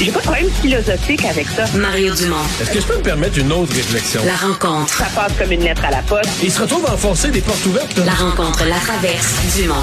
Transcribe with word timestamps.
J'ai 0.00 0.10
pas 0.10 0.20
de 0.20 0.24
problème 0.24 0.50
philosophique 0.62 1.26
avec 1.26 1.46
ça. 1.46 1.66
Mario 1.76 2.14
Dumont. 2.14 2.36
Est-ce 2.58 2.70
que 2.70 2.80
je 2.80 2.86
peux 2.86 2.96
me 2.96 3.02
permettre 3.02 3.38
une 3.38 3.52
autre 3.52 3.74
réflexion? 3.74 4.22
La 4.24 4.34
rencontre. 4.34 4.88
Ça 4.88 5.04
passe 5.14 5.36
comme 5.38 5.52
une 5.52 5.60
lettre 5.60 5.84
à 5.84 5.90
la 5.90 6.00
poste. 6.00 6.30
Il 6.42 6.50
se 6.50 6.62
retrouve 6.62 6.86
à 6.86 6.94
enfoncer 6.94 7.30
des 7.30 7.42
portes 7.42 7.66
ouvertes. 7.66 8.00
La 8.06 8.14
rencontre, 8.14 8.64
la 8.66 8.76
traverse, 8.76 9.58
Dumont. 9.58 9.74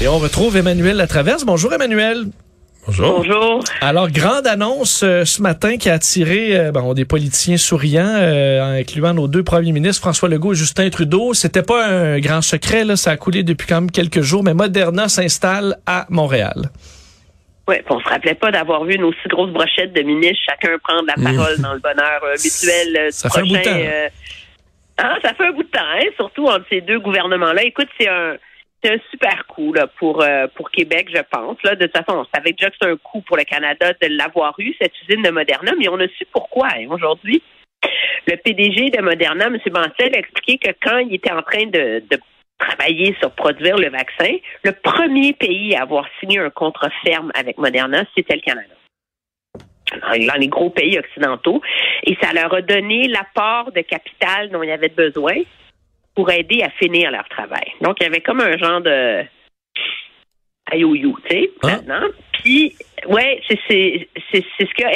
Et 0.00 0.08
on 0.08 0.18
retrouve 0.18 0.56
Emmanuel 0.56 0.96
Latraverse. 0.96 1.44
Bonjour 1.44 1.70
Emmanuel. 1.70 2.28
Bonjour. 2.86 3.18
Bonjour. 3.18 3.62
Alors, 3.82 4.08
grande 4.08 4.46
annonce 4.46 5.02
euh, 5.04 5.26
ce 5.26 5.42
matin 5.42 5.76
qui 5.76 5.90
a 5.90 5.94
attiré 5.94 6.56
euh, 6.56 6.72
bon, 6.72 6.94
des 6.94 7.04
politiciens 7.04 7.58
souriants, 7.58 8.08
euh, 8.08 8.80
incluant 8.80 9.12
nos 9.12 9.28
deux 9.28 9.42
premiers 9.42 9.72
ministres, 9.72 10.00
François 10.00 10.30
Legault 10.30 10.54
et 10.54 10.56
Justin 10.56 10.88
Trudeau. 10.88 11.34
C'était 11.34 11.62
pas 11.62 11.86
un 11.88 12.20
grand 12.20 12.40
secret, 12.40 12.86
là, 12.86 12.96
ça 12.96 13.10
a 13.10 13.16
coulé 13.18 13.42
depuis 13.42 13.66
quand 13.66 13.82
même 13.82 13.90
quelques 13.90 14.22
jours, 14.22 14.42
mais 14.42 14.54
Moderna 14.54 15.10
s'installe 15.10 15.76
à 15.84 16.06
Montréal. 16.08 16.70
Oui, 17.68 17.76
on 17.88 18.00
se 18.00 18.08
rappelait 18.08 18.34
pas 18.34 18.50
d'avoir 18.50 18.84
vu 18.84 18.94
une 18.94 19.04
aussi 19.04 19.28
grosse 19.28 19.50
brochette 19.50 19.92
de 19.92 20.02
ministres, 20.02 20.42
chacun 20.48 20.76
prendre 20.78 21.06
la 21.06 21.14
parole 21.14 21.56
dans 21.60 21.74
le 21.74 21.78
bonheur 21.78 22.20
euh, 22.24 22.32
habituel 22.34 22.96
euh, 22.96 23.06
du 23.06 23.12
Ça 23.12 23.30
fait 23.30 23.38
un 23.38 23.42
bout 23.42 23.48
de 23.48 23.54
prochain, 23.54 23.70
temps. 23.70 23.80
euh, 23.84 24.08
hein, 24.98 25.18
ça 25.22 25.34
fait 25.34 25.44
un 25.46 25.52
bout 25.52 25.62
de 25.62 25.68
temps, 25.68 25.80
hein, 25.94 26.06
surtout 26.16 26.46
entre 26.46 26.64
ces 26.68 26.80
deux 26.80 26.98
gouvernements-là. 26.98 27.62
Écoute, 27.64 27.88
c'est 27.98 28.08
un 28.08 28.36
c'est 28.84 28.94
un 28.94 28.98
super 29.12 29.46
coup 29.46 29.72
là, 29.72 29.86
pour 29.86 30.22
euh, 30.22 30.48
pour 30.56 30.70
Québec, 30.72 31.08
je 31.14 31.22
pense. 31.30 31.56
Là. 31.62 31.76
De 31.76 31.86
toute 31.86 31.96
façon, 31.96 32.18
on 32.18 32.26
savait 32.36 32.50
déjà 32.52 32.68
que 32.68 32.76
c'est 32.82 32.88
un 32.90 32.96
coup 32.96 33.20
pour 33.20 33.36
le 33.36 33.44
Canada 33.44 33.92
de 33.92 34.08
l'avoir 34.08 34.54
eu, 34.58 34.74
cette 34.80 34.92
usine 35.02 35.22
de 35.22 35.30
Moderna, 35.30 35.72
mais 35.78 35.88
on 35.88 36.00
a 36.00 36.08
su 36.08 36.26
pourquoi 36.32 36.66
hein, 36.76 36.86
aujourd'hui. 36.90 37.40
Le 38.26 38.36
PDG 38.36 38.90
de 38.90 39.02
Moderna, 39.02 39.46
M. 39.46 39.58
Bancel, 39.70 40.14
a 40.14 40.18
expliqué 40.18 40.58
que 40.58 40.74
quand 40.82 40.98
il 40.98 41.14
était 41.14 41.32
en 41.32 41.42
train 41.42 41.66
de, 41.66 42.02
de 42.10 42.18
travailler 42.68 43.14
sur 43.20 43.30
produire 43.32 43.76
le 43.76 43.90
vaccin, 43.90 44.36
le 44.64 44.72
premier 44.72 45.32
pays 45.32 45.74
à 45.74 45.82
avoir 45.82 46.06
signé 46.20 46.38
un 46.38 46.50
contrat 46.50 46.90
ferme 47.04 47.30
avec 47.34 47.58
Moderna, 47.58 48.04
c'était 48.16 48.36
le 48.36 48.40
Canada. 48.40 48.74
Dans 50.00 50.38
les 50.38 50.48
gros 50.48 50.70
pays 50.70 50.98
occidentaux. 50.98 51.60
Et 52.04 52.16
ça 52.22 52.32
leur 52.32 52.54
a 52.54 52.62
donné 52.62 53.08
l'apport 53.08 53.72
de 53.72 53.82
capital 53.82 54.48
dont 54.50 54.62
il 54.62 54.70
y 54.70 54.72
avait 54.72 54.88
besoin 54.88 55.34
pour 56.14 56.30
aider 56.30 56.62
à 56.62 56.70
finir 56.70 57.10
leur 57.10 57.28
travail. 57.28 57.72
Donc, 57.82 57.98
il 58.00 58.04
y 58.04 58.06
avait 58.06 58.20
comme 58.22 58.40
un 58.40 58.56
genre 58.56 58.80
de 58.80 59.22
aïe-ou-you, 60.70 61.18
tu 61.24 61.30
sais, 61.30 61.50
Ah. 61.62 61.66
maintenant. 61.66 62.08
Puis, 62.42 62.74
ouais, 63.06 63.42
c'est 63.48 63.60
ce 63.68 64.74
qu'a 64.74 64.92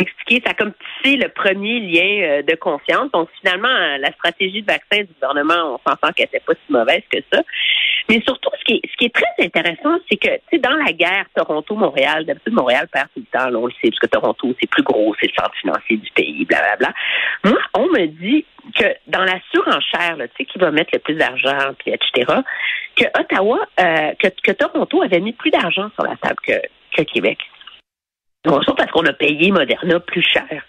expliqué, 0.00 0.42
ça 0.44 0.52
a 0.52 0.54
comme 0.54 0.72
tissé 0.72 1.16
le 1.16 1.28
premier 1.28 1.80
lien 1.80 2.22
euh, 2.22 2.42
de 2.42 2.54
confiance. 2.54 3.10
Donc, 3.12 3.28
finalement, 3.40 3.68
la 3.98 4.12
stratégie 4.12 4.62
de 4.62 4.66
vaccin 4.66 5.02
du 5.02 5.12
gouvernement, 5.20 5.74
on 5.74 5.90
s'entend 5.90 6.12
qu'elle 6.12 6.26
n'était 6.26 6.44
pas 6.44 6.54
si 6.54 6.72
mauvaise 6.72 7.02
que 7.10 7.18
ça. 7.32 7.42
Mais 8.08 8.22
surtout, 8.22 8.50
ce 8.58 8.64
qui 8.64 8.74
est, 8.74 8.90
ce 8.90 8.96
qui 8.96 9.04
est 9.06 9.14
très 9.14 9.44
intéressant, 9.44 9.98
c'est 10.10 10.16
que, 10.16 10.28
tu 10.28 10.42
sais, 10.52 10.58
dans 10.58 10.74
la 10.74 10.92
guerre 10.92 11.26
Toronto-Montréal, 11.34 12.24
d'habitude, 12.24 12.54
Montréal 12.54 12.88
perd 12.90 13.08
tout 13.14 13.20
le 13.20 13.38
temps, 13.38 13.50
là, 13.50 13.58
on 13.58 13.66
le 13.66 13.72
sait, 13.72 13.90
parce 13.90 13.98
que 13.98 14.06
Toronto, 14.06 14.54
c'est 14.60 14.70
plus 14.70 14.82
gros, 14.82 15.14
c'est 15.20 15.26
le 15.26 15.32
centre 15.38 15.54
financier 15.60 15.96
du 15.96 16.10
pays, 16.12 16.44
blablabla. 16.46 16.92
Moi, 17.44 17.58
on 17.74 17.86
me 17.88 18.06
dit 18.06 18.46
que 18.74 18.86
dans 19.06 19.24
la 19.24 19.38
surenchère, 19.52 20.16
tu 20.16 20.28
sais, 20.38 20.44
qui 20.44 20.58
va 20.58 20.70
mettre 20.70 20.90
le 20.94 21.00
plus 21.00 21.14
d'argent, 21.14 21.74
puis 21.78 21.92
etc., 21.92 22.40
que 22.96 23.04
Ottawa, 23.20 23.58
euh, 23.80 24.12
que, 24.18 24.28
que 24.42 24.52
Toronto 24.52 25.02
avait 25.02 25.20
mis 25.20 25.32
plus 25.32 25.50
d'argent 25.50 25.90
sur 25.94 26.04
la 26.04 26.16
table 26.16 26.36
que, 26.42 26.60
que 26.96 27.02
Québec. 27.02 27.38
Ça 28.44 28.74
parce 28.76 28.90
qu'on 28.90 29.04
a 29.06 29.12
payé 29.12 29.50
Moderna 29.50 30.00
plus 30.00 30.22
cher. 30.22 30.64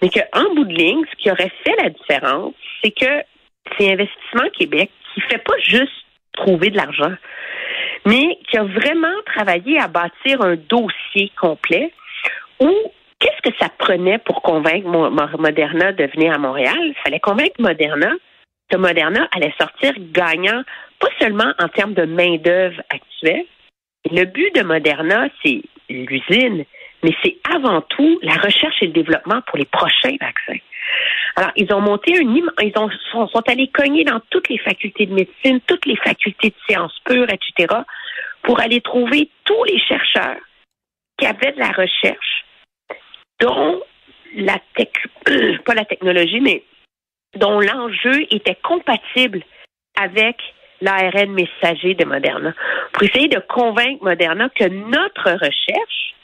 Mais 0.00 0.08
qu'en 0.08 0.54
bout 0.54 0.64
de 0.64 0.74
ligne, 0.74 1.04
ce 1.10 1.16
qui 1.16 1.30
aurait 1.30 1.52
fait 1.64 1.76
la 1.82 1.90
différence, 1.90 2.54
c'est 2.82 2.92
que 2.92 3.22
c'est 3.76 3.92
Investissement 3.92 4.48
Québec 4.58 4.90
qui 5.14 5.20
fait 5.22 5.42
pas 5.44 5.58
juste 5.58 5.92
trouver 6.32 6.70
de 6.70 6.76
l'argent, 6.76 7.12
mais 8.06 8.38
qui 8.48 8.56
a 8.56 8.64
vraiment 8.64 9.14
travaillé 9.26 9.78
à 9.78 9.88
bâtir 9.88 10.40
un 10.40 10.56
dossier 10.56 11.30
complet 11.38 11.92
où 12.60 12.70
qu'est-ce 13.18 13.50
que 13.50 13.56
ça 13.58 13.68
prenait 13.78 14.18
pour 14.18 14.40
convaincre 14.42 14.86
Mo- 14.88 15.10
Mo- 15.10 15.38
Moderna 15.38 15.92
de 15.92 16.04
venir 16.06 16.32
à 16.32 16.38
Montréal? 16.38 16.78
Il 16.80 16.94
fallait 17.02 17.20
convaincre 17.20 17.60
Moderna 17.60 18.12
que 18.70 18.76
Moderna 18.76 19.28
allait 19.34 19.52
sortir 19.60 19.92
gagnant, 20.12 20.62
pas 21.00 21.08
seulement 21.18 21.52
en 21.58 21.68
termes 21.68 21.94
de 21.94 22.04
main-d'œuvre 22.04 22.80
actuelle. 22.88 23.44
Le 24.10 24.24
but 24.24 24.54
de 24.54 24.62
Moderna, 24.62 25.28
c'est 25.44 25.60
l'usine, 25.90 26.64
mais 27.02 27.14
c'est 27.22 27.36
avant 27.52 27.80
tout 27.82 28.18
la 28.22 28.34
recherche 28.34 28.82
et 28.82 28.86
le 28.86 28.92
développement 28.92 29.40
pour 29.46 29.58
les 29.58 29.64
prochains 29.64 30.16
vaccins. 30.20 30.60
Alors, 31.36 31.52
ils 31.56 31.72
ont 31.72 31.80
monté 31.80 32.18
un 32.18 32.34
ils 32.62 32.72
ont, 32.76 32.90
sont, 33.10 33.28
sont 33.28 33.48
allés 33.48 33.68
cogner 33.68 34.04
dans 34.04 34.20
toutes 34.30 34.48
les 34.48 34.58
facultés 34.58 35.06
de 35.06 35.14
médecine, 35.14 35.60
toutes 35.66 35.86
les 35.86 35.96
facultés 35.96 36.50
de 36.50 36.54
sciences 36.68 36.98
pures, 37.04 37.28
etc., 37.30 37.74
pour 38.42 38.60
aller 38.60 38.80
trouver 38.80 39.30
tous 39.44 39.64
les 39.64 39.78
chercheurs 39.78 40.40
qui 41.18 41.26
avaient 41.26 41.52
de 41.52 41.58
la 41.58 41.70
recherche, 41.70 42.44
dont 43.40 43.82
la 44.34 44.58
tech, 44.74 44.88
pas 45.64 45.74
la 45.74 45.84
technologie, 45.84 46.40
mais 46.40 46.64
dont 47.36 47.60
l'enjeu 47.60 48.26
était 48.30 48.56
compatible 48.62 49.42
avec 49.98 50.36
l'ARN 50.80 51.32
messager 51.32 51.94
de 51.94 52.04
Moderna, 52.04 52.54
pour 52.92 53.02
essayer 53.02 53.28
de 53.28 53.40
convaincre 53.40 54.02
Moderna 54.02 54.48
que 54.48 54.64
notre 54.64 55.30
recherche 55.30 56.14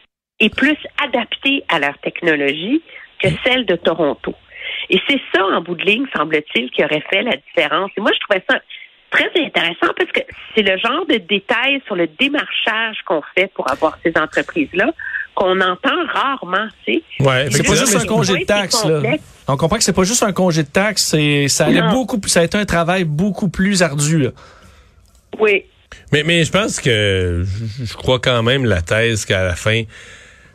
est 0.40 0.54
plus 0.54 0.76
adaptée 1.02 1.64
à 1.68 1.78
leur 1.78 1.96
technologie 1.98 2.82
que 3.22 3.28
celle 3.44 3.64
de 3.66 3.76
Toronto. 3.76 4.34
Et 4.90 5.00
c'est 5.08 5.20
ça, 5.34 5.44
en 5.44 5.60
bout 5.62 5.74
de 5.74 5.84
ligne, 5.84 6.06
semble-t-il, 6.14 6.70
qui 6.70 6.84
aurait 6.84 7.04
fait 7.10 7.22
la 7.22 7.36
différence. 7.36 7.90
Et 7.96 8.00
moi, 8.00 8.10
je 8.14 8.20
trouvais 8.20 8.44
ça 8.48 8.58
très 9.10 9.30
intéressant 9.40 9.92
parce 9.96 10.10
que 10.12 10.20
c'est 10.54 10.62
le 10.62 10.76
genre 10.78 11.06
de 11.06 11.16
détails 11.16 11.80
sur 11.86 11.94
le 11.94 12.08
démarchage 12.18 12.98
qu'on 13.06 13.22
fait 13.36 13.50
pour 13.54 13.70
avoir 13.70 13.98
ces 14.04 14.12
entreprises-là 14.16 14.92
qu'on 15.34 15.60
entend 15.60 16.06
rarement, 16.14 16.66
tu 16.84 16.94
sais. 16.94 17.02
Ouais, 17.20 17.46
c'est 17.50 17.62
pas 17.62 17.74
juste 17.74 17.94
un 17.94 18.06
congé 18.06 18.38
de 18.38 18.44
taxes, 18.44 18.84
là. 18.86 19.02
On 19.46 19.56
comprend 19.56 19.76
que 19.76 19.84
c'est 19.84 19.92
pas 19.92 20.04
juste 20.04 20.22
un 20.22 20.32
congé 20.32 20.62
de 20.62 20.68
taxes, 20.68 21.04
c'est, 21.10 21.46
ça 21.48 21.66
allait 21.66 21.82
Non. 21.82 21.92
beaucoup, 21.92 22.18
ça 22.26 22.40
a 22.40 22.44
été 22.44 22.56
un 22.56 22.64
travail 22.64 23.04
beaucoup 23.04 23.50
plus 23.50 23.82
ardu, 23.82 24.18
là. 24.18 24.30
Oui. 25.38 25.64
Mais, 26.10 26.22
mais 26.22 26.42
je 26.44 26.50
pense 26.50 26.80
que 26.80 27.44
je, 27.44 27.84
je 27.84 27.94
crois 27.94 28.18
quand 28.18 28.42
même 28.42 28.64
la 28.64 28.80
thèse 28.80 29.26
qu'à 29.26 29.44
la 29.44 29.54
fin, 29.54 29.82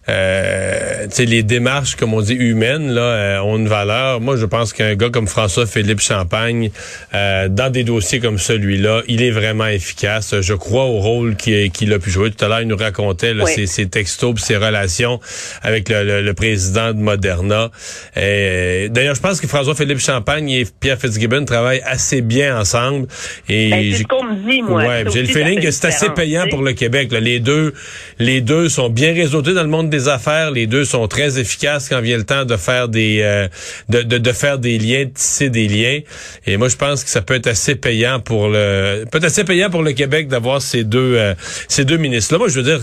euh, 0.09 1.07
les 1.19 1.43
démarches, 1.43 1.95
comme 1.95 2.13
on 2.13 2.21
dit, 2.21 2.33
humaines, 2.33 2.91
là, 2.91 3.01
euh, 3.01 3.39
ont 3.41 3.57
une 3.57 3.67
valeur. 3.67 4.19
Moi, 4.19 4.35
je 4.37 4.45
pense 4.45 4.73
qu'un 4.73 4.95
gars 4.95 5.09
comme 5.09 5.27
François-Philippe 5.27 5.99
Champagne, 5.99 6.71
euh, 7.13 7.47
dans 7.47 7.71
des 7.71 7.83
dossiers 7.83 8.19
comme 8.19 8.37
celui-là, 8.39 9.03
il 9.07 9.21
est 9.21 9.29
vraiment 9.31 9.67
efficace. 9.67 10.33
Je 10.41 10.53
crois 10.53 10.85
au 10.85 10.99
rôle 10.99 11.35
qu'il 11.35 11.93
a 11.93 11.99
pu 11.99 12.09
jouer. 12.09 12.31
Tout 12.31 12.43
à 12.43 12.47
l'heure, 12.47 12.61
il 12.61 12.67
nous 12.67 12.77
racontait 12.77 13.33
là, 13.33 13.43
Oui. 13.45 13.51
ses, 13.53 13.67
ses 13.67 13.87
textos 13.87 14.33
pis 14.35 14.41
ses 14.41 14.57
relations 14.57 15.19
avec 15.61 15.87
le, 15.89 16.03
le- 16.03 16.21
le 16.21 16.33
président 16.33 16.93
de 16.93 16.99
Moderna. 16.99 17.69
Euh, 18.17 18.87
D'ailleurs, 18.89 19.15
je 19.15 19.21
pense 19.21 19.39
que 19.39 19.47
François-Philippe 19.47 19.99
Champagne 19.99 20.49
et 20.49 20.65
Pierre 20.79 20.97
Fitzgibbon 20.99 21.45
travaillent 21.45 21.83
assez 21.85 22.21
bien 22.21 22.59
ensemble. 22.59 23.07
Et 23.47 23.69
Ben, 23.69 23.79
c'est 23.83 23.89
j'ai- 23.91 23.97
ce 23.97 24.03
qu'on 24.03 24.23
me 24.23 24.49
dit, 24.49 24.61
moi. 24.63 24.81
Ouais, 24.83 25.03
Ça 25.05 25.09
j'ai 25.13 25.21
le 25.21 25.27
feeling 25.27 25.59
que 25.61 25.69
c'est 25.71 25.85
assez 25.87 26.09
payant 26.09 26.45
pour 26.49 26.63
le 26.63 26.73
Québec. 26.73 27.11
là. 27.11 27.19
Les 27.19 27.39
deux, 27.39 27.73
les 28.19 28.41
deux 28.41 28.67
sont 28.69 28.89
bien 28.89 29.13
réseautés 29.13 29.53
dans 29.53 29.61
le 29.63 29.69
monde 29.69 29.89
des 29.91 30.07
affaires. 30.07 30.49
Les 30.49 30.65
deux 30.65 30.85
sont 30.85 31.07
très 31.07 31.39
efficaces 31.39 31.87
quand 31.87 32.01
vient 32.01 32.17
le 32.17 32.23
temps 32.23 32.45
de 32.45 32.57
faire 32.57 32.87
des, 32.87 33.21
euh, 33.21 33.47
de, 33.89 34.01
de, 34.01 34.17
de 34.17 34.31
faire 34.31 34.57
des 34.57 34.79
liens, 34.79 35.05
de 35.05 35.11
tisser 35.11 35.49
des 35.49 35.67
liens. 35.67 35.99
Et 36.47 36.57
moi, 36.57 36.67
je 36.67 36.75
pense 36.75 37.03
que 37.03 37.09
ça 37.09 37.21
peut 37.21 37.35
être 37.35 37.47
assez 37.47 37.75
payant 37.75 38.19
pour 38.19 38.47
le, 38.49 39.05
peut 39.11 39.19
être 39.19 39.25
assez 39.25 39.43
payant 39.43 39.69
pour 39.69 39.83
le 39.83 39.91
Québec 39.93 40.27
d'avoir 40.27 40.61
ces 40.61 40.83
deux, 40.83 41.15
euh, 41.15 41.35
ces 41.67 41.85
deux 41.85 41.97
ministres-là. 41.97 42.39
Moi, 42.39 42.47
je 42.47 42.59
veux 42.59 42.63
dire. 42.63 42.81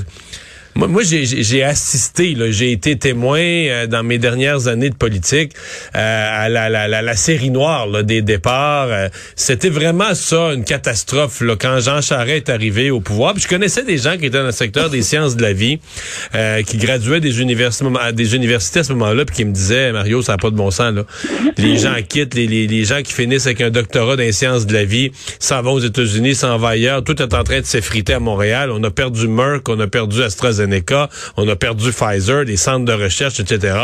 Moi, 0.79 0.87
moi 0.87 1.03
j'ai- 1.03 1.65
assisté, 1.65 2.37
j'ai 2.51 2.71
été 2.71 2.97
témoin 2.97 3.41
euh, 3.41 3.87
dans 3.89 4.05
mes 4.05 4.19
dernières 4.19 4.69
années 4.69 4.91
de 4.91 4.95
politique 4.95 5.51
euh, 5.97 6.45
à 6.45 6.49
la, 6.49 6.69
la, 6.69 7.03
la, 7.03 7.17
série 7.17 7.51
noire 7.51 7.89
là, 7.89 8.05
des 8.05 8.23
départs. 8.23 8.87
Euh, 8.89 9.09
C'était 9.35 9.71
vraiment 9.71 10.15
ça, 10.15 10.53
une 10.55 10.63
catastrophe 10.63 11.41
là, 11.41 11.57
quand 11.59 11.81
Jean 11.81 12.01
Charest 12.01 12.49
est 12.49 12.53
arrivé 12.53 12.93
au 12.93 13.01
pouvoir. 13.01 13.37
Je 13.37 13.49
connaissais 13.49 13.83
des 13.83 13.99
gens 13.99 14.17
qui 14.17 14.27
étaient 14.27 14.39
dans 14.39 14.45
le 14.45 14.53
secteur 14.53 14.89
des 14.89 15.03
sciences 15.03 15.35
de 15.35 15.43
la 15.43 15.53
vie, 15.53 15.81
euh, 16.37 16.63
qui 16.63 16.77
graduaient 16.77 17.19
des 17.19 17.41
universités, 17.41 17.85
des 18.13 18.37
universités 18.37 18.79
à 18.79 18.85
ce 18.85 18.93
moment-là, 18.93 19.25
puis 19.25 19.35
qui 19.35 19.45
me 19.45 19.53
disaient, 19.53 19.91
Mario, 19.91 20.23
ça 20.23 20.35
n'a 20.35 20.39
pas 20.39 20.51
de 20.51 20.57
bon 20.57 20.71
sens. 20.71 20.95
Là. 20.95 21.03
Les 21.57 21.77
gens 21.79 21.97
quittent, 22.09 22.35
les, 22.35 22.47
les, 22.47 22.69
les 22.69 22.85
gens 22.85 23.03
qui 23.03 23.13
finissent 23.13 23.47
avec 23.47 23.61
un 23.63 23.71
doctorat 23.71 24.15
dans 24.15 24.23
les 24.23 24.31
sciences 24.31 24.65
de 24.65 24.75
la 24.75 24.85
vie, 24.85 25.11
s'en 25.41 25.61
vont 25.61 25.73
aux 25.73 25.81
États-Unis, 25.81 26.37
s'en 26.37 26.57
vont 26.57 26.69
ailleurs. 26.69 27.03
Tout 27.03 27.21
est 27.21 27.35
en 27.35 27.43
train 27.43 27.59
de 27.63 27.67
s'effriter 27.67 28.15
à 28.15 28.21
Montréal. 28.21 28.71
On 28.71 28.81
a 28.85 28.93
perdu 28.93 29.27
Merck, 29.27 29.69
on 29.69 29.81
a 29.81 29.89
perdu 29.89 30.23
AstraZeneca, 30.23 30.68
on 31.37 31.49
a 31.49 31.57
perdu 31.57 31.91
Pfizer, 31.93 32.45
des 32.45 32.57
centres 32.57 32.85
de 32.85 32.93
recherche, 32.93 33.41
etc. 33.41 33.77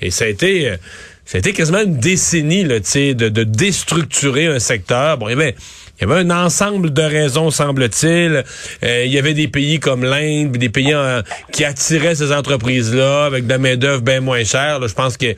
Et 0.00 0.10
ça 0.10 0.24
a 0.24 0.28
été... 0.28 0.70
euh, 0.70 0.76
ça 1.24 1.36
a 1.36 1.38
été 1.38 1.52
quasiment 1.52 1.80
une 1.82 1.98
décennie 1.98 2.64
de, 2.64 3.28
de 3.28 3.44
déstructurer 3.44 4.48
un 4.48 4.58
secteur. 4.58 5.18
Bon, 5.18 5.28
il 5.28 5.30
y 5.30 5.34
avait, 5.34 5.54
un 6.00 6.30
ensemble 6.30 6.92
de 6.92 7.00
raisons, 7.02 7.52
semble-t-il. 7.52 8.42
Euh, 8.82 9.04
il 9.06 9.12
y 9.12 9.18
avait 9.18 9.32
des 9.32 9.46
pays 9.46 9.78
comme 9.78 10.02
l'Inde, 10.04 10.50
des 10.56 10.68
pays 10.68 10.92
en- 10.96 11.22
qui 11.52 11.64
attiraient 11.64 12.16
ces 12.16 12.32
entreprises-là 12.32 13.26
avec 13.26 13.44
de 13.46 13.50
la 13.50 13.58
main-d'œuvre 13.58 14.02
bien 14.02 14.20
moins 14.20 14.42
chère. 14.42 14.86
Je 14.86 14.92
pense 14.94 15.16
que 15.16 15.36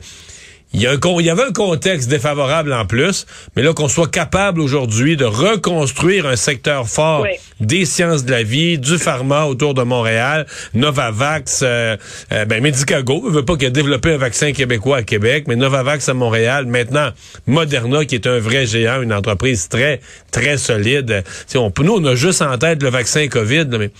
il 0.75 0.81
y, 0.81 0.87
a 0.87 0.91
un 0.91 0.97
con- 0.97 1.19
il 1.21 1.25
y 1.25 1.29
avait 1.29 1.43
un 1.43 1.51
contexte 1.53 2.09
défavorable 2.09 2.73
en 2.73 2.85
plus, 2.85 3.25
mais 3.55 3.63
là 3.63 3.73
qu'on 3.73 3.87
soit 3.87 4.09
capable 4.11 4.59
aujourd'hui 4.59 5.15
de 5.15 5.23
reconstruire 5.25 6.25
un 6.25 6.35
secteur 6.35 6.87
fort 6.89 7.21
Oui. 7.21 7.29
des 7.61 7.85
sciences 7.85 8.25
de 8.25 8.31
la 8.31 8.43
vie, 8.43 8.77
du 8.77 8.97
pharma 8.97 9.45
autour 9.45 9.73
de 9.73 9.83
Montréal, 9.83 10.45
Novavax, 10.73 11.61
euh, 11.63 11.95
euh, 12.33 12.45
ben 12.45 12.61
Medicago, 12.61 13.23
je 13.27 13.31
veux 13.35 13.45
pas 13.45 13.55
qu'il 13.55 13.67
a 13.67 13.69
développé 13.69 14.13
un 14.13 14.17
vaccin 14.17 14.51
québécois 14.51 14.97
à 14.97 15.03
Québec, 15.03 15.45
mais 15.47 15.55
Novavax 15.55 16.09
à 16.09 16.13
Montréal, 16.13 16.65
maintenant 16.65 17.09
Moderna 17.47 18.03
qui 18.03 18.15
est 18.15 18.27
un 18.27 18.39
vrai 18.39 18.65
géant, 18.65 19.01
une 19.01 19.13
entreprise 19.13 19.69
très 19.69 20.01
très 20.31 20.57
solide. 20.57 21.23
On, 21.55 21.71
nous 21.81 21.93
on 21.93 22.05
a 22.05 22.15
juste 22.15 22.41
en 22.41 22.57
tête 22.57 22.83
le 22.83 22.89
vaccin 22.89 23.27
Covid, 23.29 23.65
là, 23.71 23.77
mais 23.77 23.91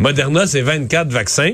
Moderna 0.00 0.46
c'est 0.48 0.60
24 0.62 1.08
vaccins. 1.08 1.52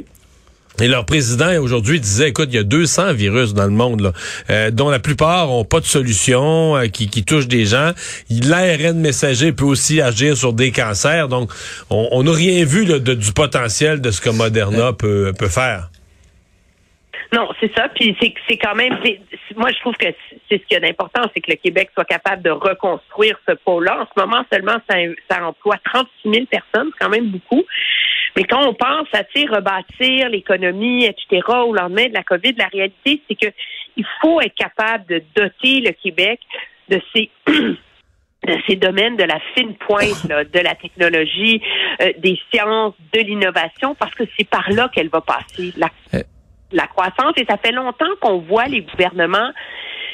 Et 0.80 0.88
leur 0.88 1.04
président 1.04 1.54
aujourd'hui 1.60 2.00
disait, 2.00 2.30
écoute, 2.30 2.48
il 2.50 2.56
y 2.56 2.58
a 2.58 2.62
200 2.62 3.12
virus 3.12 3.52
dans 3.54 3.64
le 3.64 3.70
monde, 3.70 4.00
là, 4.00 4.12
euh, 4.50 4.70
dont 4.70 4.88
la 4.88 4.98
plupart 4.98 5.50
ont 5.52 5.64
pas 5.64 5.80
de 5.80 5.84
solution, 5.84 6.76
euh, 6.76 6.86
qui, 6.86 7.08
qui 7.08 7.24
touchent 7.24 7.46
des 7.48 7.66
gens. 7.66 7.92
L'ARN 8.30 8.98
messager 8.98 9.52
peut 9.52 9.64
aussi 9.66 10.00
agir 10.00 10.36
sur 10.36 10.52
des 10.54 10.72
cancers. 10.72 11.28
Donc, 11.28 11.50
on 11.90 12.22
n'a 12.22 12.32
rien 12.32 12.64
vu 12.64 12.84
là, 12.84 12.98
de- 12.98 13.14
du 13.14 13.32
potentiel 13.32 14.00
de 14.00 14.10
ce 14.10 14.20
que 14.20 14.30
Moderna 14.30 14.92
peut, 14.92 15.32
peut 15.38 15.48
faire. 15.48 15.88
Non, 17.34 17.48
c'est 17.60 17.72
ça. 17.74 17.88
Puis 17.94 18.14
c'est 18.20 18.34
c'est 18.46 18.58
quand 18.58 18.74
même. 18.74 18.92
Moi, 19.56 19.70
je 19.72 19.80
trouve 19.80 19.94
que 19.94 20.04
c'est 20.06 20.38
c'est 20.50 20.58
ce 20.60 20.66
qui 20.66 20.74
est 20.74 20.80
d'important, 20.80 21.22
c'est 21.32 21.40
que 21.40 21.50
le 21.50 21.56
Québec 21.56 21.88
soit 21.94 22.04
capable 22.04 22.42
de 22.42 22.50
reconstruire 22.50 23.38
ce 23.48 23.54
pôle-là. 23.64 24.02
En 24.02 24.04
ce 24.04 24.20
moment, 24.20 24.44
seulement, 24.52 24.76
ça, 24.90 24.96
ça 25.30 25.42
emploie 25.46 25.76
36 25.82 26.30
000 26.30 26.44
personnes, 26.50 26.90
c'est 26.92 27.02
quand 27.04 27.08
même 27.10 27.30
beaucoup. 27.30 27.62
Mais 28.36 28.44
quand 28.44 28.66
on 28.66 28.74
pense 28.74 29.08
à 29.12 29.22
rebâtir 29.54 30.28
l'économie, 30.30 31.04
etc., 31.04 31.42
au 31.48 31.74
lendemain 31.74 32.08
de 32.08 32.14
la 32.14 32.22
COVID, 32.22 32.54
la 32.56 32.68
réalité, 32.68 33.20
c'est 33.28 33.34
que 33.34 33.52
il 33.96 34.06
faut 34.20 34.40
être 34.40 34.54
capable 34.54 35.06
de 35.06 35.22
doter 35.34 35.80
le 35.80 35.92
Québec 35.92 36.40
de 36.88 37.00
ces 37.14 37.30
de 37.46 38.58
ces 38.66 38.74
domaines 38.74 39.16
de 39.16 39.22
la 39.22 39.38
fine 39.54 39.74
pointe, 39.76 40.24
là, 40.28 40.42
de 40.42 40.58
la 40.58 40.74
technologie, 40.74 41.62
euh, 42.00 42.12
des 42.18 42.36
sciences, 42.50 42.94
de 43.12 43.20
l'innovation, 43.20 43.94
parce 43.94 44.14
que 44.14 44.24
c'est 44.36 44.48
par 44.48 44.68
là 44.72 44.88
qu'elle 44.92 45.10
va 45.10 45.20
passer. 45.20 45.72
La, 45.76 45.88
Euh. 46.14 46.22
la 46.72 46.88
croissance, 46.88 47.34
et 47.36 47.44
ça 47.48 47.56
fait 47.56 47.70
longtemps 47.70 48.14
qu'on 48.20 48.38
voit 48.38 48.66
les 48.66 48.80
gouvernements 48.80 49.52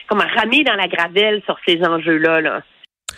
comme 0.08 0.20
ramer 0.20 0.64
dans 0.64 0.74
la 0.74 0.88
gravelle 0.88 1.42
sur 1.44 1.56
ces 1.66 1.82
enjeux-là. 1.82 2.40
Là. 2.40 2.62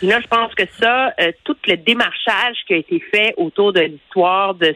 Là, 0.01 0.19
je 0.19 0.27
pense 0.27 0.53
que 0.55 0.63
ça, 0.79 1.13
euh, 1.19 1.31
tout 1.43 1.57
le 1.67 1.75
démarchage 1.75 2.57
qui 2.67 2.73
a 2.73 2.77
été 2.77 2.99
fait 2.99 3.33
autour 3.37 3.73
de 3.73 3.81
l'histoire 3.81 4.55
de, 4.55 4.75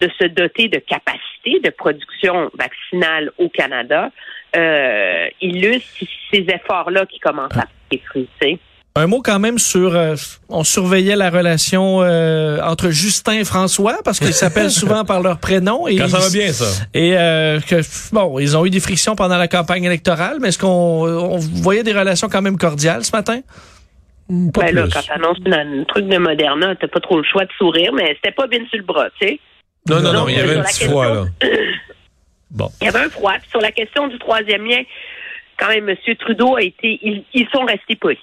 de 0.00 0.08
se 0.20 0.26
doter 0.26 0.68
de 0.68 0.78
capacités 0.78 1.60
de 1.62 1.70
production 1.70 2.50
vaccinale 2.58 3.30
au 3.38 3.48
Canada 3.48 4.10
euh, 4.56 5.26
illustre 5.40 6.04
ces 6.30 6.46
efforts-là 6.48 7.06
qui 7.06 7.18
commencent 7.20 7.56
à 7.56 7.66
être 7.92 8.04
fruits. 8.04 8.28
tu 8.40 8.48
sais. 8.48 8.58
Un 8.98 9.08
mot 9.08 9.20
quand 9.20 9.38
même 9.38 9.58
sur, 9.58 9.94
euh, 9.94 10.14
on 10.48 10.64
surveillait 10.64 11.16
la 11.16 11.28
relation 11.28 12.02
euh, 12.02 12.58
entre 12.62 12.88
Justin 12.88 13.34
et 13.34 13.44
François 13.44 13.98
parce 14.02 14.18
qu'ils 14.18 14.32
s'appellent 14.32 14.70
souvent 14.82 15.04
par 15.04 15.20
leur 15.20 15.38
prénom. 15.38 15.86
Et 15.86 15.96
Quand 15.96 16.08
ça 16.08 16.18
va 16.18 16.30
bien, 16.30 16.50
ça. 16.50 16.86
Et 16.94 17.14
euh, 17.14 17.60
que 17.60 17.82
bon, 18.14 18.38
ils 18.38 18.56
ont 18.56 18.64
eu 18.64 18.70
des 18.70 18.80
frictions 18.80 19.14
pendant 19.14 19.36
la 19.36 19.48
campagne 19.48 19.84
électorale, 19.84 20.38
mais 20.40 20.48
est-ce 20.48 20.58
qu'on 20.58 20.66
on 20.68 21.36
voyait 21.36 21.82
des 21.82 21.92
relations 21.92 22.28
quand 22.30 22.40
même 22.40 22.56
cordiales 22.56 23.04
ce 23.04 23.14
matin? 23.14 23.40
Pas 24.54 24.62
Ben 24.62 24.74
là, 24.74 24.82
plus. 24.84 24.92
quand 24.94 25.02
t'annonces 25.06 25.38
un 25.46 25.84
truc 25.84 26.08
de 26.08 26.16
Moderna, 26.16 26.74
t'as 26.76 26.88
pas 26.88 27.00
trop 27.00 27.18
le 27.18 27.24
choix 27.24 27.44
de 27.44 27.52
sourire, 27.58 27.92
mais 27.92 28.14
c'était 28.14 28.34
pas 28.34 28.46
bien 28.46 28.60
sur 28.70 28.78
le 28.78 28.84
bras, 28.84 29.08
tu 29.20 29.28
sais. 29.28 29.40
Non, 29.88 30.00
non, 30.00 30.12
non, 30.12 30.28
il 30.28 30.36
y 30.36 30.40
avait 30.40 30.56
un 30.56 30.62
petit 30.62 30.78
question- 30.80 30.90
froid, 30.90 31.06
là. 31.14 31.24
Bon. 32.50 32.70
Il 32.80 32.84
y 32.84 32.88
avait 32.88 33.00
un 33.00 33.10
froid. 33.10 33.34
Puis 33.40 33.50
sur 33.50 33.60
la 33.60 33.72
question 33.72 34.06
du 34.08 34.18
troisième 34.18 34.64
lien, 34.64 34.82
quand 35.58 35.68
même, 35.68 35.88
M. 35.88 35.96
Trudeau 36.18 36.56
a 36.56 36.62
été, 36.62 36.98
ils, 37.02 37.24
ils 37.34 37.46
sont 37.52 37.64
restés 37.64 37.96
polis. 37.96 38.18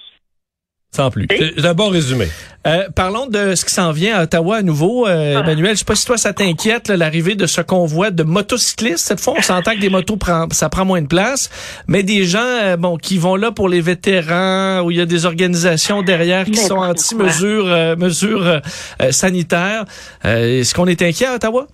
Sans 0.94 1.10
plus. 1.10 1.26
Oui. 1.30 1.52
C'est 1.56 1.66
un 1.66 1.74
bon 1.74 1.88
résumé. 1.88 2.28
Euh, 2.66 2.84
parlons 2.94 3.26
de 3.26 3.54
ce 3.56 3.64
qui 3.64 3.74
s'en 3.74 3.90
vient 3.92 4.16
à 4.16 4.22
Ottawa 4.22 4.56
à 4.58 4.62
nouveau. 4.62 5.06
Euh, 5.06 5.34
Ah. 5.36 5.40
Emmanuel, 5.40 5.72
je 5.74 5.80
sais 5.80 5.84
pas 5.84 5.96
si 5.96 6.06
toi 6.06 6.16
ça 6.16 6.32
t'inquiète 6.32 6.88
là, 6.88 6.96
l'arrivée 6.96 7.34
de 7.34 7.46
ce 7.46 7.60
convoi 7.60 8.10
de 8.10 8.22
motocyclistes. 8.22 8.98
Cette 9.08 9.20
fois, 9.20 9.34
on 9.36 9.42
s'entend 9.42 9.74
que 9.74 9.80
des 9.80 9.90
motos 9.90 10.16
prend, 10.16 10.46
ça 10.52 10.68
prend 10.68 10.84
moins 10.84 11.02
de 11.02 11.06
place, 11.08 11.50
mais 11.88 12.02
des 12.04 12.24
gens 12.24 12.38
euh, 12.40 12.76
bon 12.76 12.96
qui 12.96 13.18
vont 13.18 13.36
là 13.36 13.50
pour 13.50 13.68
les 13.68 13.80
vétérans 13.80 14.80
où 14.82 14.90
il 14.92 14.96
y 14.96 15.00
a 15.00 15.06
des 15.06 15.26
organisations 15.26 16.02
derrière 16.02 16.44
qui 16.46 16.56
sont 16.56 16.76
anti 16.76 17.14
quoi. 17.16 17.26
mesures 17.26 17.66
euh, 17.68 17.96
mesures 17.96 18.46
euh, 18.46 18.60
euh, 19.02 19.10
sanitaires. 19.12 19.84
Euh, 20.24 20.60
Est-ce 20.60 20.74
qu'on 20.74 20.86
est 20.86 21.02
inquiet 21.02 21.26
à 21.26 21.34
Ottawa? 21.34 21.66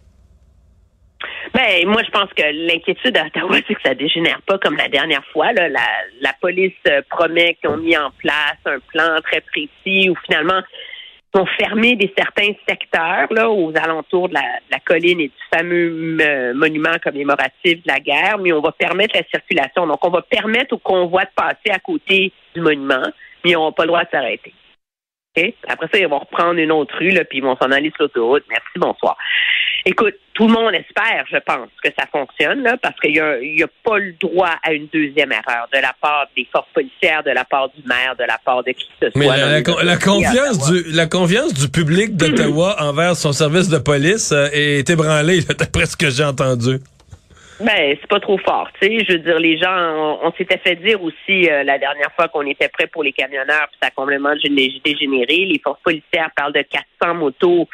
Ben, 1.54 1.86
moi, 1.86 2.02
je 2.04 2.10
pense 2.10 2.30
que 2.32 2.42
l'inquiétude 2.42 3.16
à 3.16 3.26
Ottawa, 3.26 3.56
c'est 3.66 3.74
que 3.74 3.82
ça 3.82 3.94
dégénère 3.94 4.40
pas 4.42 4.58
comme 4.58 4.76
la 4.76 4.88
dernière 4.88 5.24
fois. 5.32 5.52
Là. 5.52 5.68
La, 5.68 5.86
la 6.20 6.32
police 6.40 6.72
euh, 6.86 7.02
promet 7.10 7.54
qu'ils 7.60 7.70
ont 7.70 7.76
mis 7.76 7.96
en 7.96 8.10
place 8.18 8.58
un 8.66 8.78
plan 8.78 9.20
très 9.22 9.40
précis 9.40 10.08
où 10.10 10.14
finalement 10.24 10.62
ils 11.34 11.40
ont 11.40 11.46
fermé 11.58 11.96
des 11.96 12.12
certains 12.16 12.52
secteurs 12.68 13.32
là 13.32 13.50
aux 13.50 13.72
alentours 13.76 14.28
de 14.28 14.34
la, 14.34 14.40
de 14.40 14.72
la 14.72 14.78
colline 14.80 15.20
et 15.20 15.28
du 15.28 15.34
fameux 15.52 16.16
euh, 16.20 16.54
monument 16.54 16.96
commémoratif 17.02 17.82
de 17.82 17.86
la 17.86 18.00
guerre, 18.00 18.38
mais 18.38 18.52
on 18.52 18.60
va 18.60 18.72
permettre 18.72 19.16
la 19.16 19.24
circulation. 19.24 19.86
Donc, 19.86 20.04
on 20.04 20.10
va 20.10 20.22
permettre 20.22 20.74
au 20.74 20.78
convoi 20.78 21.22
de 21.22 21.30
passer 21.34 21.70
à 21.70 21.78
côté 21.78 22.32
du 22.54 22.60
monument, 22.60 23.06
mais 23.44 23.50
ils 23.50 23.52
n'auront 23.52 23.72
pas 23.72 23.84
le 23.84 23.88
droit 23.88 24.04
de 24.04 24.10
s'arrêter. 24.10 24.52
Après 25.68 25.86
ça, 25.92 25.98
ils 25.98 26.08
vont 26.08 26.18
reprendre 26.18 26.58
une 26.58 26.72
autre 26.72 26.96
rue, 26.98 27.10
là, 27.10 27.24
puis 27.24 27.38
ils 27.38 27.44
vont 27.44 27.56
s'en 27.56 27.70
aller 27.70 27.90
sur 27.94 28.02
l'autoroute. 28.02 28.44
Merci, 28.48 28.76
bonsoir. 28.76 29.16
Écoute, 29.86 30.14
tout 30.34 30.46
le 30.46 30.52
monde 30.52 30.74
espère, 30.74 31.24
je 31.30 31.38
pense, 31.38 31.68
que 31.82 31.90
ça 31.98 32.06
fonctionne, 32.10 32.62
là, 32.62 32.76
parce 32.82 32.98
qu'il 33.00 33.12
n'y 33.12 33.20
a, 33.20 33.40
y 33.40 33.62
a 33.62 33.68
pas 33.84 33.98
le 33.98 34.12
droit 34.20 34.54
à 34.62 34.72
une 34.72 34.88
deuxième 34.92 35.32
erreur 35.32 35.68
de 35.72 35.78
la 35.78 35.94
part 36.00 36.26
des 36.36 36.46
forces 36.52 36.68
policières, 36.74 37.22
de 37.22 37.30
la 37.30 37.44
part 37.44 37.68
du 37.70 37.82
maire, 37.86 38.14
de 38.18 38.24
la 38.24 38.38
part 38.44 38.64
de 38.64 38.72
qui 38.72 38.86
que 39.00 39.06
ce 39.06 39.10
soit. 39.10 39.20
Mais 39.20 39.26
la, 39.28 39.84
la 39.84 39.96
confiance 39.96 40.70
du 40.70 40.82
la 40.92 41.06
confiance 41.06 41.54
du 41.54 41.68
public 41.68 42.16
d'Ottawa 42.16 42.76
envers 42.80 43.16
son 43.16 43.32
service 43.32 43.68
de 43.68 43.78
police 43.78 44.32
euh, 44.32 44.48
est 44.52 44.88
ébranlée, 44.90 45.40
d'après 45.42 45.86
ce 45.86 45.96
que 45.96 46.10
j'ai 46.10 46.24
entendu. 46.24 46.78
Ben, 47.60 47.96
c'est 48.00 48.06
pas 48.08 48.20
trop 48.20 48.38
fort, 48.38 48.70
tu 48.80 48.86
sais. 48.86 49.04
Je 49.06 49.12
veux 49.12 49.18
dire, 49.18 49.38
les 49.38 49.58
gens, 49.58 50.18
on, 50.22 50.32
s'était 50.32 50.58
fait 50.58 50.76
dire 50.76 51.02
aussi 51.02 51.48
euh, 51.50 51.62
la 51.62 51.78
dernière 51.78 52.10
fois 52.16 52.28
qu'on 52.28 52.46
était 52.46 52.68
prêt 52.68 52.86
pour 52.86 53.02
les 53.02 53.12
camionneurs, 53.12 53.68
puis 53.68 53.78
ça 53.82 53.88
a 53.88 53.90
complètement 53.90 54.34
gé- 54.34 54.82
dégénéré. 54.82 55.44
Les 55.44 55.60
forces 55.62 55.80
policières 55.82 56.30
parlent 56.34 56.54
de 56.54 56.62
400 56.62 57.14
motos, 57.14 57.68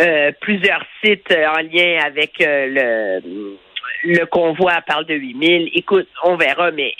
euh, 0.00 0.32
plusieurs 0.40 0.84
sites 1.04 1.30
euh, 1.32 1.46
en 1.48 1.60
lien 1.60 2.00
avec 2.04 2.40
euh, 2.40 3.20
le 3.20 3.56
le 4.04 4.24
convoi 4.26 4.80
parle 4.86 5.06
de 5.06 5.14
8000. 5.14 5.70
Écoute, 5.74 6.08
on 6.22 6.36
verra, 6.36 6.70
mais 6.70 6.94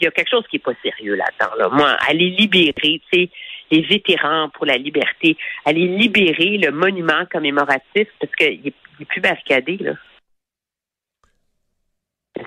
il 0.00 0.04
y 0.04 0.06
a 0.06 0.10
quelque 0.10 0.30
chose 0.30 0.44
qui 0.48 0.56
est 0.56 0.64
pas 0.64 0.72
sérieux 0.82 1.14
là-dedans. 1.14 1.54
Là. 1.58 1.68
Moi, 1.70 1.88
aller 2.08 2.30
libérer, 2.30 2.72
tu 2.82 3.00
sais, 3.12 3.30
les 3.70 3.82
vétérans 3.82 4.48
pour 4.50 4.66
la 4.66 4.76
liberté, 4.76 5.36
aller 5.64 5.86
libérer 5.86 6.58
le 6.58 6.70
monument 6.70 7.24
commémoratif, 7.30 8.08
parce 8.20 8.32
qu'il 8.36 8.66
est, 8.66 8.74
est 9.00 9.04
plus 9.04 9.20
barricadé, 9.20 9.76
là. 9.80 9.92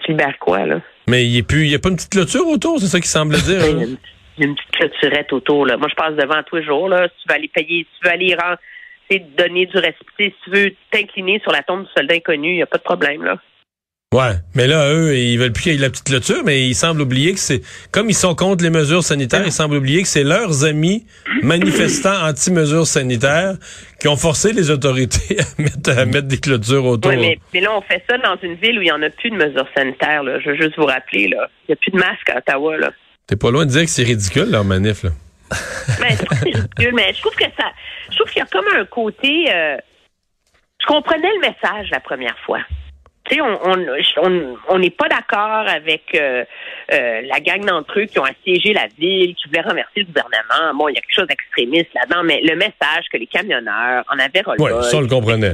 Tu 0.03 0.11
libères 0.11 0.37
quoi, 0.39 0.65
là? 0.65 0.81
Mais 1.07 1.25
il 1.25 1.31
n'y 1.31 1.39
a, 1.75 1.79
pas 1.79 1.89
une 1.89 1.95
petite 1.95 2.11
clôture 2.11 2.47
autour, 2.47 2.79
c'est 2.79 2.87
ça 2.87 2.99
qu'il 2.99 3.09
semble 3.09 3.35
dire. 3.35 3.65
Il 3.65 3.77
y 3.77 3.81
a 3.81 3.85
une, 3.85 3.97
il 4.37 4.43
y 4.43 4.43
a 4.43 4.49
une 4.49 4.55
petite 4.55 4.71
clôturette 4.71 5.33
autour, 5.33 5.65
là. 5.65 5.77
Moi, 5.77 5.87
je 5.89 5.95
passe 5.95 6.15
devant 6.15 6.41
tous 6.43 6.57
les 6.57 6.63
jours, 6.63 6.87
là. 6.87 7.07
Si 7.07 7.23
tu 7.23 7.29
veux 7.29 7.35
aller 7.35 7.47
payer, 7.47 7.79
si 7.79 7.99
tu 7.99 8.07
veux 8.07 8.13
aller 8.13 8.35
rendre, 8.35 8.59
donner 9.37 9.65
du 9.65 9.77
respect, 9.77 10.33
si 10.35 10.35
tu 10.43 10.51
veux 10.51 10.71
t'incliner 10.91 11.39
sur 11.41 11.51
la 11.51 11.63
tombe 11.63 11.83
du 11.83 11.89
soldat 11.95 12.15
inconnu, 12.15 12.51
il 12.51 12.55
n'y 12.57 12.61
a 12.61 12.67
pas 12.67 12.77
de 12.77 12.83
problème, 12.83 13.23
là. 13.23 13.37
Ouais, 14.11 14.33
mais 14.55 14.65
là, 14.65 14.91
eux, 14.91 15.15
ils 15.15 15.37
veulent 15.37 15.53
plus 15.53 15.61
qu'il 15.61 15.73
y 15.73 15.75
ait 15.75 15.79
la 15.79 15.91
petite 15.91 16.05
clôture, 16.05 16.41
mais 16.43 16.67
ils 16.67 16.73
semblent 16.73 17.01
oublier 17.01 17.33
que 17.33 17.39
c'est, 17.39 17.61
comme 17.91 18.09
ils 18.09 18.15
sont 18.15 18.33
contre 18.33 18.63
les 18.63 18.71
mesures 18.71 19.03
sanitaires, 19.03 19.43
ils 19.45 19.51
semblent 19.51 19.75
oublier 19.75 20.01
que 20.01 20.07
c'est 20.07 20.23
leurs 20.23 20.65
amis 20.65 21.05
manifestants 21.43 22.25
anti-mesures 22.27 22.87
sanitaires 22.87 23.53
qui 23.99 24.07
ont 24.07 24.15
forcé 24.15 24.53
les 24.53 24.69
autorités 24.71 25.37
à 25.57 25.61
mettre, 25.61 25.97
à 25.97 26.05
mettre 26.05 26.27
des 26.27 26.39
clôtures 26.39 26.85
autour. 26.85 27.11
Oui, 27.11 27.17
mais, 27.17 27.39
mais 27.53 27.59
là, 27.61 27.75
on 27.75 27.81
fait 27.81 28.03
ça 28.09 28.17
dans 28.17 28.37
une 28.41 28.55
ville 28.55 28.79
où 28.79 28.81
il 28.81 28.85
n'y 28.85 28.91
en 28.91 29.01
a 29.01 29.09
plus 29.09 29.29
de 29.29 29.35
mesures 29.35 29.67
sanitaires. 29.75 30.23
Là. 30.23 30.39
Je 30.39 30.49
veux 30.51 30.55
juste 30.57 30.77
vous 30.77 30.85
rappeler, 30.85 31.27
là. 31.27 31.49
Il 31.67 31.71
n'y 31.71 31.73
a 31.73 31.75
plus 31.75 31.91
de 31.91 31.97
masque 31.97 32.29
à 32.29 32.37
Ottawa. 32.37 32.77
Là. 32.77 32.91
T'es 33.27 33.35
pas 33.35 33.51
loin 33.51 33.65
de 33.65 33.71
dire 33.71 33.81
que 33.83 33.89
c'est 33.89 34.03
ridicule, 34.03 34.49
leur 34.49 34.63
manif, 34.63 35.03
là. 35.03 35.11
Ben, 35.99 36.15
c'est 36.15 36.27
pas 36.29 36.35
ridicule, 36.35 36.93
mais 36.93 37.11
je 37.13 37.19
trouve 37.21 37.35
que 37.35 37.45
ça. 37.57 37.65
Je 38.11 38.15
trouve 38.17 38.29
qu'il 38.31 38.39
y 38.39 38.43
a 38.43 38.45
comme 38.45 38.65
un 38.79 38.85
côté. 38.85 39.51
euh, 39.53 39.77
je 40.81 40.85
comprenais 40.85 41.29
le 41.35 41.41
message 41.41 41.89
la 41.91 41.99
première 41.99 42.37
fois. 42.45 42.59
Tu 43.29 43.35
sais, 43.35 43.41
on 43.41 43.59
on 43.63 43.87
on- 44.23 44.57
on 44.69 44.79
n'est 44.79 44.89
pas 44.89 45.07
d'accord 45.07 45.67
avec 45.67 46.03
euh, 46.15 46.43
euh, 46.93 47.21
la 47.21 47.39
gang 47.39 47.63
d'entre 47.63 47.99
eux 47.99 48.05
qui 48.05 48.17
ont 48.19 48.23
assiégé 48.25 48.73
la 48.73 48.87
ville, 48.97 49.35
qui 49.35 49.47
voulaient 49.47 49.61
remercier 49.61 50.03
le 50.03 50.07
gouvernement. 50.07 50.73
Bon, 50.73 50.87
il 50.89 50.95
y 50.95 50.97
a 50.97 51.01
quelque 51.01 51.15
chose 51.15 51.27
d'extrémiste 51.27 51.93
là-dedans, 51.93 52.23
mais 52.23 52.41
le 52.41 52.55
message 52.55 53.05
que 53.11 53.17
les 53.17 53.27
camionneurs 53.27 54.03
en 54.09 54.17
avaient 54.19 54.43
Ouais, 54.63 54.71
ça, 54.83 54.97
on 54.97 55.01
le 55.01 55.07
comprenait. 55.07 55.49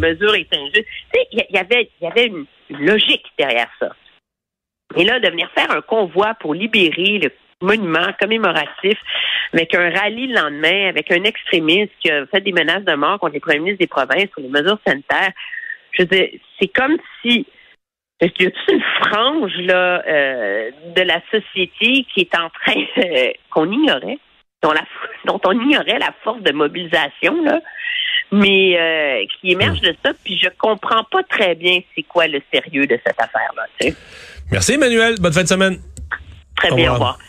Injustes. 0.53 0.85
Tu 1.13 1.19
sais, 1.19 1.27
il 1.31 1.39
y, 1.49 1.53
y 1.53 1.57
avait, 1.57 1.89
il 2.01 2.05
y 2.05 2.07
avait 2.07 2.27
une, 2.27 2.45
une 2.69 2.85
logique 2.85 3.25
derrière 3.37 3.69
ça. 3.79 3.89
Et 4.95 5.03
là, 5.03 5.19
de 5.19 5.29
venir 5.29 5.49
faire 5.57 5.71
un 5.71 5.81
convoi 5.81 6.35
pour 6.39 6.53
libérer 6.53 7.19
le 7.19 7.31
monument 7.61 8.07
commémoratif 8.19 8.97
avec 9.53 9.73
un 9.75 9.89
rallye 9.89 10.27
le 10.27 10.35
lendemain, 10.35 10.89
avec 10.89 11.11
un 11.11 11.23
extrémiste 11.23 11.91
qui 12.01 12.11
a 12.11 12.25
fait 12.27 12.41
des 12.41 12.51
menaces 12.51 12.83
de 12.83 12.93
mort 12.93 13.19
contre 13.19 13.33
les 13.33 13.39
premiers 13.39 13.59
ministres 13.59 13.79
des 13.79 13.87
provinces 13.87 14.29
sur 14.31 14.41
les 14.41 14.49
mesures 14.49 14.77
sanitaires. 14.85 15.31
Je 15.91 16.01
veux 16.03 16.07
dire, 16.07 16.27
c'est 16.59 16.67
comme 16.67 16.97
si 17.21 17.45
il 18.21 18.43
y 18.43 18.47
a 18.47 18.51
toute 18.51 18.71
une 18.71 18.83
frange 19.01 19.57
là, 19.57 20.03
euh, 20.07 20.71
de 20.95 21.01
la 21.01 21.21
société 21.31 22.05
qui 22.13 22.21
est 22.21 22.35
en 22.35 22.49
train 22.49 22.81
euh, 23.03 23.31
qu'on 23.49 23.71
ignorait, 23.71 24.19
dont, 24.63 24.71
la, 24.71 24.83
dont 25.25 25.39
on 25.45 25.51
ignorait 25.51 25.99
la 25.99 26.13
force 26.23 26.41
de 26.41 26.51
mobilisation, 26.51 27.43
là, 27.43 27.59
mais 28.31 28.79
euh, 28.79 29.25
qui 29.39 29.51
émerge 29.51 29.81
de 29.81 29.95
ça, 30.03 30.11
puis 30.23 30.39
je 30.41 30.49
comprends 30.57 31.03
pas 31.03 31.23
très 31.23 31.55
bien 31.55 31.79
c'est 31.95 32.03
quoi 32.03 32.27
le 32.27 32.41
sérieux 32.53 32.87
de 32.87 32.99
cette 33.05 33.19
affaire-là. 33.19 33.63
tu 33.79 33.89
sais. 33.89 33.95
Merci, 34.51 34.73
Emmanuel. 34.73 35.15
Bonne 35.19 35.33
fin 35.33 35.43
de 35.43 35.47
semaine. 35.47 35.79
Très 36.55 36.71
Au 36.71 36.75
bien, 36.75 36.91
au 36.91 36.93
revoir. 36.93 37.19